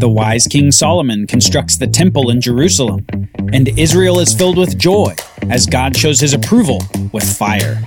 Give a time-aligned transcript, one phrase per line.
[0.00, 3.04] The wise King Solomon constructs the temple in Jerusalem,
[3.52, 5.14] and Israel is filled with joy
[5.50, 6.80] as God shows his approval
[7.12, 7.82] with fire.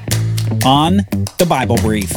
[0.64, 0.98] On
[1.40, 2.14] the Bible Brief.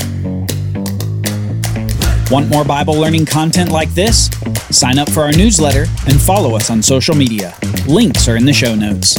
[2.30, 4.28] Want more Bible learning content like this?
[4.70, 7.54] Sign up for our newsletter and follow us on social media.
[7.88, 9.16] Links are in the show notes.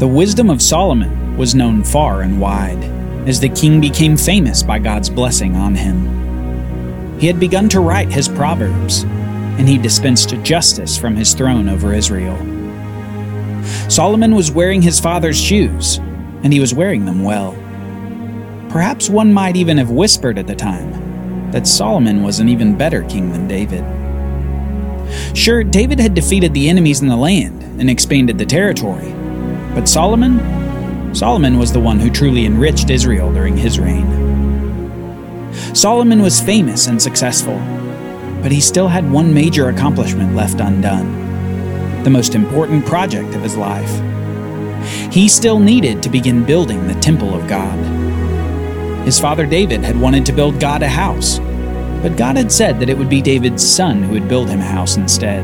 [0.00, 2.82] The wisdom of Solomon was known far and wide,
[3.28, 7.18] as the king became famous by God's blessing on him.
[7.20, 11.92] He had begun to write his Proverbs, and he dispensed justice from his throne over
[11.92, 12.38] Israel.
[13.90, 15.98] Solomon was wearing his father's shoes,
[16.42, 17.52] and he was wearing them well.
[18.70, 23.02] Perhaps one might even have whispered at the time that Solomon was an even better
[23.02, 23.84] king than David.
[25.36, 29.14] Sure, David had defeated the enemies in the land and expanded the territory,
[29.80, 31.14] but Solomon?
[31.14, 34.04] Solomon was the one who truly enriched Israel during his reign.
[35.74, 37.58] Solomon was famous and successful,
[38.42, 43.56] but he still had one major accomplishment left undone the most important project of his
[43.56, 43.90] life.
[45.10, 47.78] He still needed to begin building the temple of God.
[49.06, 51.38] His father David had wanted to build God a house,
[52.02, 54.64] but God had said that it would be David's son who would build him a
[54.64, 55.42] house instead.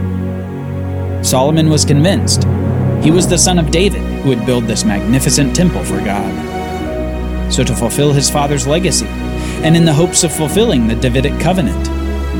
[1.25, 2.47] Solomon was convinced
[3.07, 7.53] he was the son of David who would build this magnificent temple for God.
[7.53, 11.87] So, to fulfill his father's legacy, and in the hopes of fulfilling the Davidic covenant,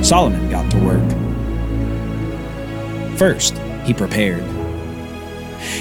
[0.05, 1.09] Solomon got to work.
[3.17, 4.43] First, he prepared.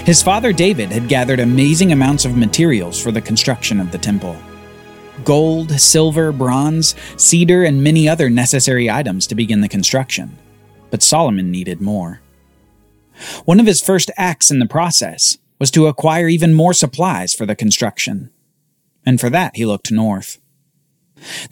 [0.06, 4.38] His father David had gathered amazing amounts of materials for the construction of the temple
[5.23, 10.38] gold, silver, bronze, cedar, and many other necessary items to begin the construction.
[10.91, 12.22] But Solomon needed more.
[13.45, 17.45] One of his first acts in the process was to acquire even more supplies for
[17.45, 18.31] the construction.
[19.05, 20.39] And for that, he looked north.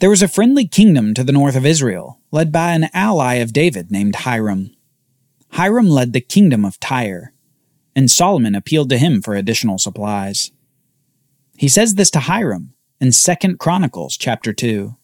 [0.00, 3.52] There was a friendly kingdom to the north of Israel, led by an ally of
[3.52, 4.74] David named Hiram.
[5.52, 7.32] Hiram led the kingdom of Tyre,
[7.96, 10.50] and Solomon appealed to him for additional supplies.
[11.56, 14.96] He says this to Hiram in 2 Chronicles chapter 2.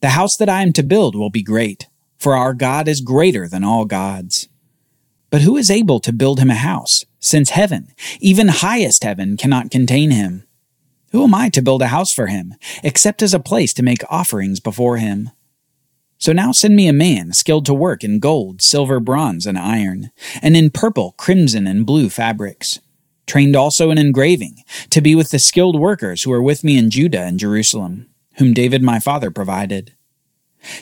[0.00, 3.48] The house that I am to build will be great, for our God is greater
[3.48, 4.48] than all gods.
[5.34, 7.88] But who is able to build him a house, since heaven,
[8.20, 10.44] even highest heaven, cannot contain him?
[11.10, 14.04] Who am I to build a house for him, except as a place to make
[14.08, 15.30] offerings before him?
[16.18, 20.12] So now send me a man skilled to work in gold, silver, bronze, and iron,
[20.40, 22.78] and in purple, crimson, and blue fabrics,
[23.26, 26.90] trained also in engraving, to be with the skilled workers who are with me in
[26.90, 29.96] Judah and Jerusalem, whom David my father provided.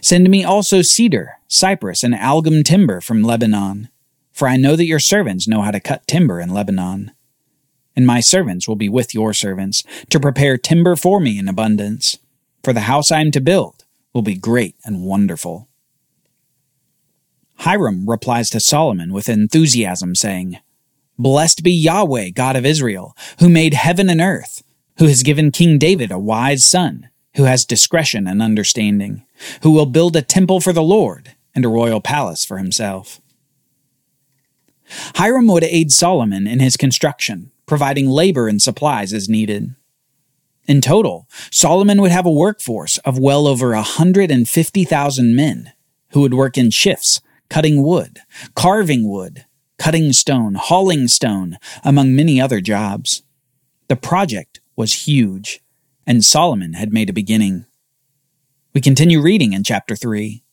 [0.02, 3.88] Send me also cedar, cypress, and algum timber from Lebanon,
[4.32, 7.12] for I know that your servants know how to cut timber in Lebanon.
[7.94, 12.18] And my servants will be with your servants, to prepare timber for me in abundance.
[12.64, 13.84] For the house I am to build
[14.14, 15.68] will be great and wonderful.
[17.56, 20.58] Hiram replies to Solomon with enthusiasm, saying,
[21.18, 24.62] Blessed be Yahweh, God of Israel, who made heaven and earth,
[24.98, 29.24] who has given King David a wise son, who has discretion and understanding,
[29.62, 33.20] who will build a temple for the Lord and a royal palace for himself.
[35.16, 39.74] Hiram would aid Solomon in his construction, providing labor and supplies as needed.
[40.66, 45.72] In total, Solomon would have a workforce of well over 150,000 men
[46.10, 48.20] who would work in shifts, cutting wood,
[48.54, 49.44] carving wood,
[49.78, 53.22] cutting stone, hauling stone, among many other jobs.
[53.88, 55.60] The project was huge,
[56.06, 57.66] and Solomon had made a beginning.
[58.72, 60.44] We continue reading in chapter 3.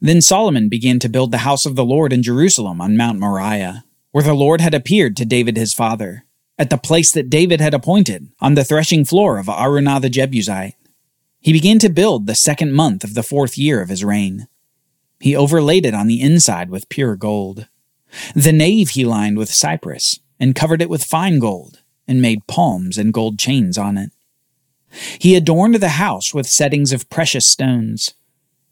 [0.00, 3.84] Then Solomon began to build the house of the Lord in Jerusalem on Mount Moriah,
[4.12, 6.24] where the Lord had appeared to David his father,
[6.56, 10.74] at the place that David had appointed, on the threshing floor of Araunah the Jebusite.
[11.40, 14.46] He began to build the second month of the fourth year of his reign.
[15.20, 17.68] He overlaid it on the inside with pure gold.
[18.34, 22.98] The nave he lined with cypress, and covered it with fine gold, and made palms
[22.98, 24.10] and gold chains on it.
[25.18, 28.14] He adorned the house with settings of precious stones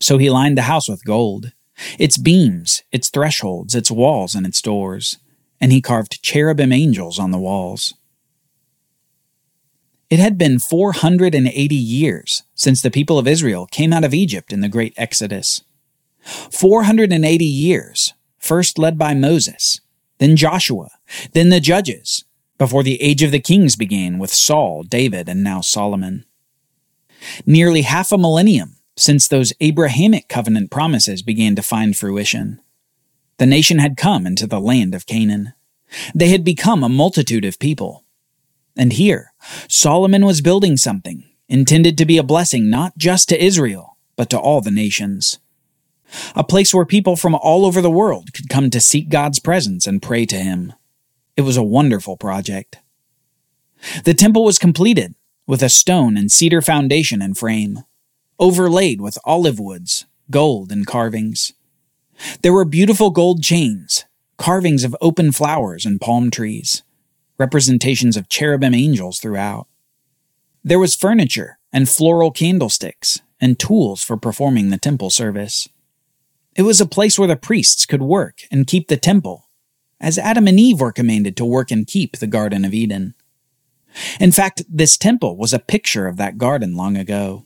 [0.00, 1.52] so he lined the house with gold,
[1.98, 5.19] its beams, its thresholds, its walls, and its doors,
[5.60, 7.94] and he carved cherubim angels on the walls.
[10.08, 14.60] It had been 480 years since the people of Israel came out of Egypt in
[14.60, 15.62] the great Exodus.
[16.20, 19.81] 480 years, first led by Moses,
[20.19, 20.90] then Joshua,
[21.32, 22.25] then the judges,
[22.58, 26.25] before the age of the kings began with Saul, David, and now Solomon.
[27.44, 32.60] Nearly half a millennium since those Abrahamic covenant promises began to find fruition.
[33.38, 35.52] The nation had come into the land of Canaan.
[36.14, 38.04] They had become a multitude of people.
[38.76, 39.32] And here,
[39.69, 44.38] Solomon was building something intended to be a blessing not just to Israel, but to
[44.38, 45.38] all the nations.
[46.34, 49.87] A place where people from all over the world could come to seek God's presence
[49.87, 50.72] and pray to Him.
[51.37, 52.78] It was a wonderful project.
[54.04, 55.14] The temple was completed
[55.46, 57.84] with a stone and cedar foundation and frame,
[58.38, 61.53] overlaid with olive woods, gold, and carvings.
[62.43, 64.05] There were beautiful gold chains,
[64.38, 66.83] carvings of open flowers and palm trees,
[67.38, 69.67] representations of cherubim angels throughout.
[70.65, 75.69] There was furniture and floral candlesticks and tools for performing the temple service.
[76.55, 79.47] It was a place where the priests could work and keep the temple
[80.00, 83.15] as Adam and Eve were commanded to work and keep the Garden of Eden.
[84.21, 87.45] In fact, this temple was a picture of that garden long ago.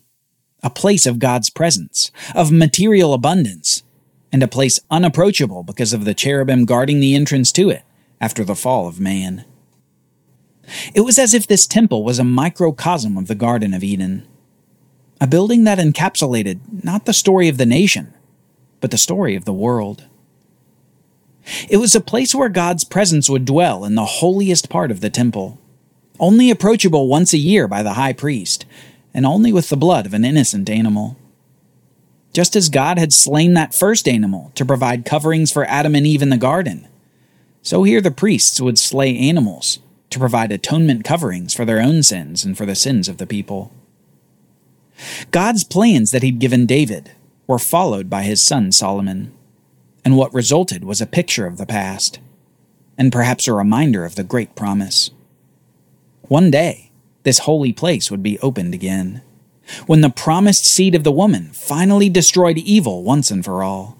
[0.62, 3.82] A place of God's presence, of material abundance,
[4.32, 7.82] and a place unapproachable because of the cherubim guarding the entrance to it
[8.20, 9.44] after the fall of man.
[10.94, 14.26] It was as if this temple was a microcosm of the Garden of Eden,
[15.20, 18.14] a building that encapsulated not the story of the nation,
[18.80, 20.04] but the story of the world.
[21.68, 25.10] It was a place where God's presence would dwell in the holiest part of the
[25.10, 25.58] temple,
[26.18, 28.66] only approachable once a year by the high priest,
[29.12, 31.16] and only with the blood of an innocent animal.
[32.32, 36.22] Just as God had slain that first animal to provide coverings for Adam and Eve
[36.22, 36.86] in the garden,
[37.62, 39.80] so here the priests would slay animals
[40.10, 43.72] to provide atonement coverings for their own sins and for the sins of the people.
[45.30, 47.12] God's plans that he'd given David
[47.46, 49.32] were followed by his son Solomon
[50.04, 52.20] and what resulted was a picture of the past,
[52.96, 55.10] and perhaps a reminder of the great promise.
[56.22, 56.89] One day,
[57.22, 59.22] this holy place would be opened again,
[59.86, 63.98] when the promised seed of the woman finally destroyed evil once and for all.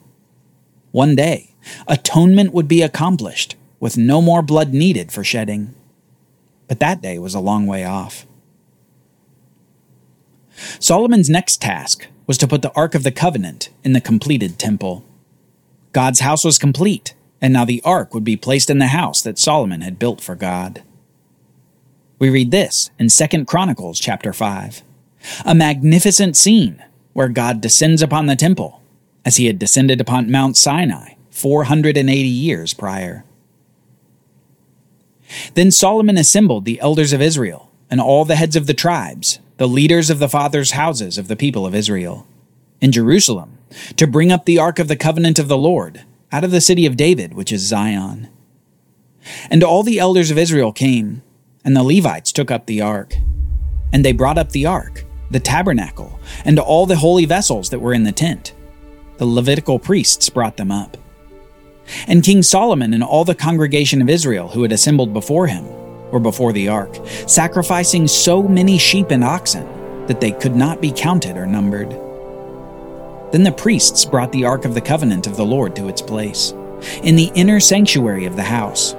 [0.91, 1.55] One day,
[1.87, 5.75] atonement would be accomplished, with no more blood needed for shedding.
[6.69, 8.27] But that day was a long way off.
[10.79, 15.05] Solomon's next task was to put the Ark of the Covenant in the completed temple.
[15.93, 19.39] God's house was complete, and now the ark would be placed in the house that
[19.39, 20.83] Solomon had built for God.
[22.21, 24.83] We read this in 2 Chronicles chapter 5.
[25.47, 26.85] A magnificent scene
[27.15, 28.83] where God descends upon the temple
[29.25, 33.25] as he had descended upon Mount Sinai 480 years prior.
[35.55, 39.67] Then Solomon assembled the elders of Israel and all the heads of the tribes, the
[39.67, 42.27] leaders of the fathers' houses of the people of Israel,
[42.83, 43.57] in Jerusalem
[43.97, 46.85] to bring up the ark of the covenant of the Lord out of the city
[46.85, 48.29] of David, which is Zion.
[49.51, 51.23] And all the elders of Israel came,
[51.65, 53.15] and the Levites took up the ark.
[53.93, 57.93] And they brought up the ark, the tabernacle, and all the holy vessels that were
[57.93, 58.55] in the tent.
[59.19, 60.97] The Levitical priests brought them up.
[62.07, 65.67] And King Solomon and all the congregation of Israel who had assembled before him
[66.11, 66.97] were before the ark,
[67.27, 69.67] sacrificing so many sheep and oxen
[70.07, 71.91] that they could not be counted or numbered.
[73.33, 76.53] Then the priests brought the Ark of the Covenant of the Lord to its place,
[77.03, 78.95] in the inner sanctuary of the house,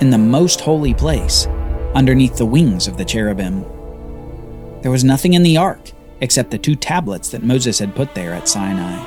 [0.00, 1.46] in the most holy place,
[1.96, 3.62] underneath the wings of the cherubim.
[4.82, 8.34] There was nothing in the ark except the two tablets that Moses had put there
[8.34, 8.98] at Sinai,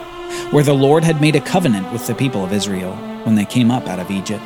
[0.50, 3.69] where the Lord had made a covenant with the people of Israel when they came
[3.69, 4.43] up out of Egypt.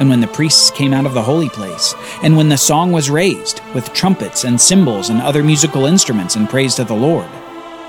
[0.00, 3.10] And when the priests came out of the holy place, and when the song was
[3.10, 7.28] raised with trumpets and cymbals and other musical instruments in praise to the Lord,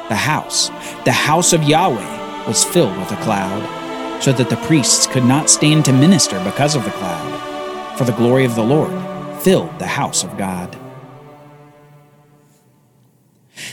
[0.10, 0.68] the house,
[1.06, 5.50] the house of Yahweh, was filled with a cloud, so that the priests could not
[5.50, 9.09] stand to minister because of the cloud, for the glory of the Lord
[9.40, 10.78] filled the house of God.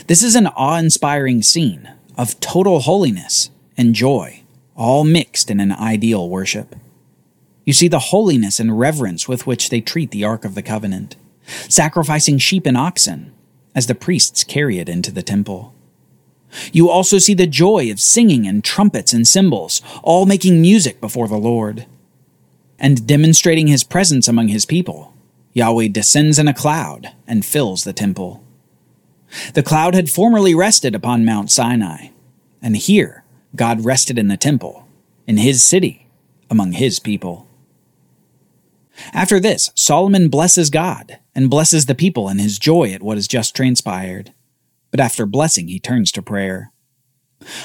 [0.07, 4.43] This is an awe inspiring scene of total holiness and joy,
[4.75, 6.75] all mixed in an ideal worship.
[7.65, 11.15] You see the holiness and reverence with which they treat the Ark of the Covenant,
[11.67, 13.33] sacrificing sheep and oxen
[13.75, 15.73] as the priests carry it into the temple.
[16.71, 21.27] You also see the joy of singing and trumpets and cymbals, all making music before
[21.27, 21.85] the Lord.
[22.79, 25.13] And demonstrating his presence among his people,
[25.57, 28.43] Yahweh descends in a cloud and fills the temple.
[29.53, 32.09] The cloud had formerly rested upon Mount Sinai,
[32.61, 33.23] and here
[33.55, 34.87] God rested in the temple,
[35.25, 36.07] in his city,
[36.49, 37.47] among his people.
[39.13, 43.27] After this, Solomon blesses God and blesses the people in his joy at what has
[43.27, 44.33] just transpired
[44.91, 46.71] but after blessing, he turns to prayer.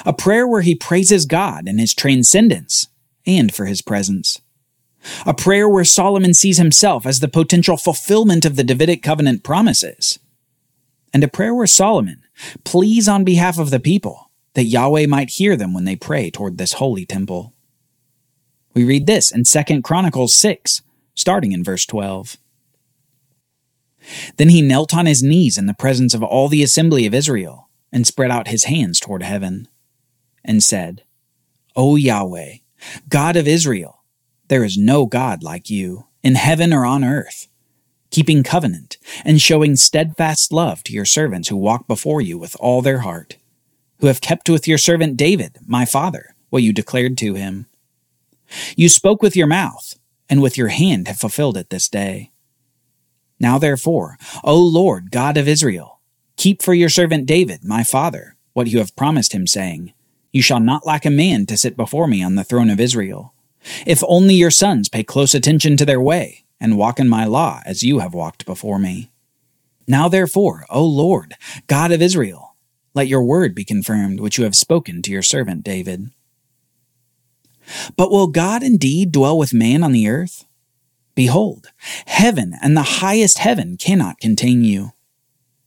[0.05, 2.89] A prayer where he praises God in his transcendence
[3.27, 4.41] and for his presence.
[5.27, 10.19] A prayer where Solomon sees himself as the potential fulfillment of the Davidic covenant promises,
[11.13, 12.23] and a prayer where Solomon
[12.65, 16.59] pleads on behalf of the people that Yahweh might hear them when they pray toward
[16.59, 17.55] this holy temple.
[18.75, 20.83] We read this in 2 Chronicles 6,
[21.15, 22.37] starting in verse 12.
[24.37, 27.69] Then he knelt on his knees in the presence of all the assembly of Israel,
[27.93, 29.69] and spread out his hands toward heaven,
[30.45, 31.05] and said,
[31.77, 32.57] O Yahweh,
[33.09, 34.02] God of Israel,
[34.53, 37.49] there is no God like you, in heaven or on earth,
[38.11, 42.83] keeping covenant and showing steadfast love to your servants who walk before you with all
[42.83, 43.39] their heart,
[44.01, 47.65] who have kept with your servant David, my father, what you declared to him.
[48.77, 49.95] You spoke with your mouth,
[50.29, 52.31] and with your hand have fulfilled it this day.
[53.41, 56.03] Now therefore, O Lord God of Israel,
[56.37, 59.95] keep for your servant David, my father, what you have promised him, saying,
[60.31, 63.32] You shall not lack a man to sit before me on the throne of Israel.
[63.87, 67.61] If only your sons pay close attention to their way, and walk in my law
[67.67, 69.11] as you have walked before me.
[69.89, 71.35] Now therefore, O Lord,
[71.67, 72.55] God of Israel,
[72.95, 76.11] let your word be confirmed which you have spoken to your servant David.
[77.97, 80.45] But will God indeed dwell with man on the earth?
[81.17, 81.73] Behold,
[82.07, 84.93] heaven and the highest heaven cannot contain you.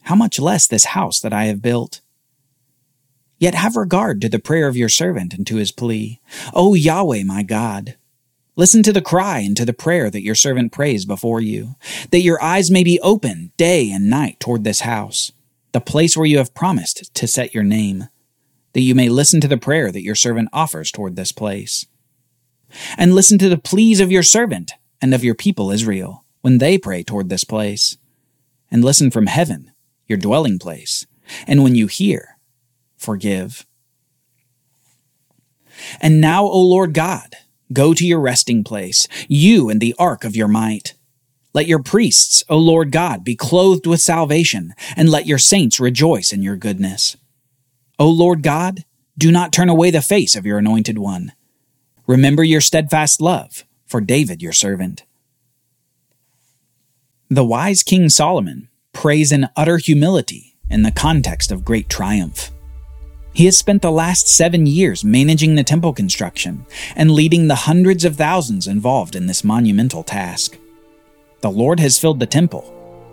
[0.04, 2.00] How much less this house that I have built?
[3.38, 6.22] Yet have regard to the prayer of your servant and to his plea.
[6.54, 7.98] O Yahweh my God,
[8.56, 11.76] listen to the cry and to the prayer that your servant prays before you,
[12.12, 15.32] that your eyes may be open day and night toward this house,
[15.74, 18.08] the place where you have promised to set your name,
[18.74, 21.86] that you may listen to the prayer that your servant offers toward this place.
[22.98, 26.78] And listen to the pleas of your servant and of your people Israel when they
[26.78, 27.98] pray toward this place.
[28.72, 29.72] And listen from heaven,
[30.08, 31.06] your dwelling place,
[31.48, 32.35] and when you hear,
[32.98, 33.66] forgive.
[36.00, 37.36] And now, O Lord God,
[37.74, 40.94] go to your resting place, you and the ark of your might.
[41.54, 46.34] Let your priests, O Lord God, be clothed with salvation, and let your saints rejoice
[46.34, 47.16] in your goodness.
[47.98, 48.84] O Lord God,
[49.18, 51.32] do not turn away the face of your anointed one.
[52.08, 55.04] Remember your steadfast love for David your servant.
[57.30, 62.52] The wise King Solomon prays in utter humility in the context of great triumph.
[63.36, 66.66] He has spent the last seven years managing the temple construction
[66.96, 70.58] and leading the hundreds of thousands involved in this monumental task.
[71.42, 72.64] The Lord has filled the temple,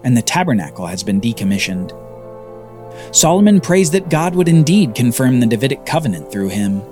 [0.04, 1.90] and the tabernacle has been decommissioned.
[3.12, 6.82] Solomon prays that God would indeed confirm the Davidic covenant through him,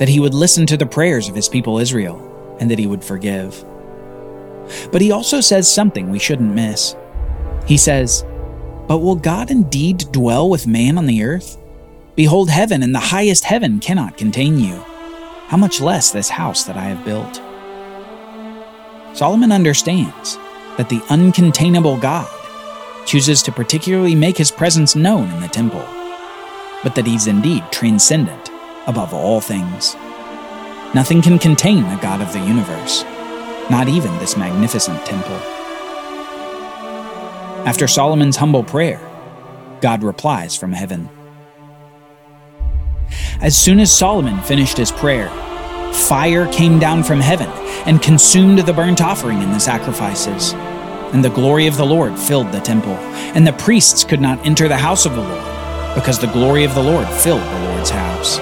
[0.00, 3.04] that he would listen to the prayers of his people Israel, and that he would
[3.04, 3.64] forgive.
[4.90, 6.96] But he also says something we shouldn't miss.
[7.66, 8.24] He says,
[8.88, 11.56] But will God indeed dwell with man on the earth?
[12.18, 14.74] Behold, heaven and the highest heaven cannot contain you.
[15.46, 17.36] How much less this house that I have built?
[19.16, 20.36] Solomon understands
[20.78, 22.28] that the uncontainable God
[23.06, 25.84] chooses to particularly make his presence known in the temple,
[26.82, 28.50] but that he's indeed transcendent
[28.88, 29.94] above all things.
[30.96, 33.04] Nothing can contain the God of the universe,
[33.70, 35.38] not even this magnificent temple.
[37.64, 39.00] After Solomon's humble prayer,
[39.80, 41.08] God replies from heaven.
[43.40, 45.28] As soon as Solomon finished his prayer,
[45.92, 47.48] fire came down from heaven
[47.86, 50.54] and consumed the burnt offering and the sacrifices.
[51.12, 54.66] And the glory of the Lord filled the temple, and the priests could not enter
[54.66, 58.38] the house of the Lord, because the glory of the Lord filled the Lord's house.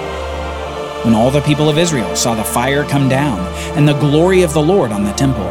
[1.05, 3.39] When all the people of Israel saw the fire come down
[3.77, 5.45] and the glory of the Lord on the temple,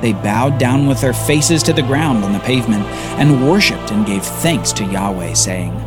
[0.00, 2.86] they bowed down with their faces to the ground on the pavement
[3.20, 5.78] and worshipped and gave thanks to Yahweh, saying,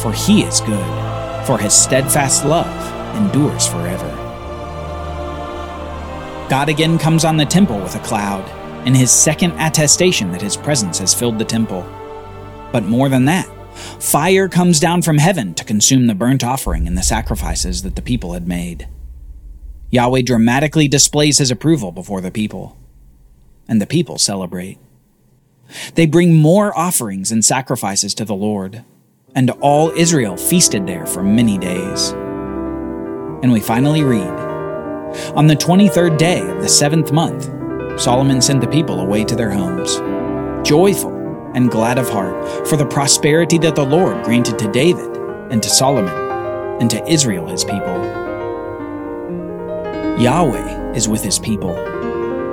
[0.00, 1.11] For he is good,
[1.46, 4.08] for his steadfast love endures forever.
[6.48, 8.48] God again comes on the temple with a cloud,
[8.86, 11.82] in his second attestation that his presence has filled the temple.
[12.72, 16.96] But more than that, Fire comes down from heaven to consume the burnt offering and
[16.96, 18.88] the sacrifices that the people had made.
[19.90, 22.76] Yahweh dramatically displays his approval before the people,
[23.68, 24.78] and the people celebrate.
[25.94, 28.84] They bring more offerings and sacrifices to the Lord,
[29.34, 32.10] and all Israel feasted there for many days.
[33.42, 34.28] And we finally read
[35.34, 37.50] On the 23rd day of the seventh month,
[38.00, 39.96] Solomon sent the people away to their homes,
[40.66, 41.12] joyful
[41.54, 45.16] and glad of heart for the prosperity that the Lord granted to David
[45.50, 46.14] and to Solomon
[46.80, 48.00] and to Israel his people.
[50.18, 51.74] Yahweh is with his people.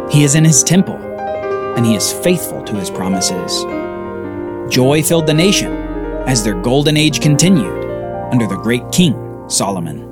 [0.09, 3.63] He is in his temple, and he is faithful to his promises.
[4.74, 5.78] Joy filled the nation
[6.27, 7.85] as their golden age continued
[8.31, 9.15] under the great King
[9.47, 10.07] Solomon.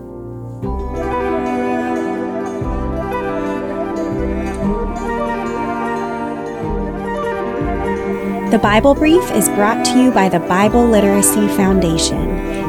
[8.52, 12.28] The Bible Brief is brought to you by the Bible Literacy Foundation,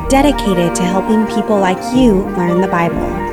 [0.08, 3.27] dedicated to helping people like you learn the Bible.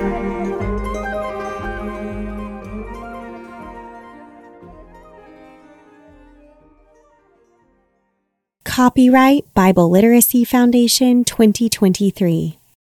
[8.86, 12.60] Copyright Bible Literacy Foundation 2023.